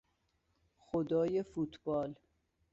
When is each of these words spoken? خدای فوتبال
خدای 0.79 1.43
فوتبال 1.43 2.15